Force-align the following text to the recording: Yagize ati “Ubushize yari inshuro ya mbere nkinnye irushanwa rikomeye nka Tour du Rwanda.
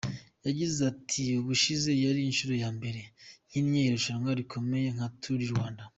Yagize 0.47 0.79
ati 0.91 1.23
“Ubushize 1.41 1.89
yari 2.03 2.21
inshuro 2.29 2.53
ya 2.63 2.69
mbere 2.77 3.01
nkinnye 3.49 3.79
irushanwa 3.85 4.29
rikomeye 4.39 4.87
nka 4.95 5.07
Tour 5.21 5.39
du 5.43 5.47
Rwanda. 5.53 5.83